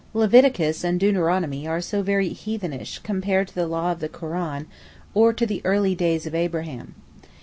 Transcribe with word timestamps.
Leviticus 0.15 0.83
and 0.83 0.99
Deuteronomy 0.99 1.67
are 1.67 1.79
so 1.79 2.01
very 2.01 2.29
heathenish 2.29 2.97
compared 3.03 3.47
to 3.49 3.53
the 3.53 3.67
law 3.67 3.91
of 3.91 3.99
the 3.99 4.09
Koran, 4.09 4.65
or 5.13 5.31
to 5.31 5.45
the 5.45 5.61
early 5.63 5.93
days 5.93 6.25
of 6.25 6.33
Abraham. 6.33 6.95